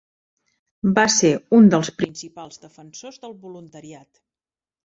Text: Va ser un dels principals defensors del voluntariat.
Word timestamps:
Va 0.99 1.03
ser 1.15 1.29
un 1.59 1.69
dels 1.75 1.93
principals 2.01 2.61
defensors 2.65 3.23
del 3.27 3.37
voluntariat. 3.47 4.23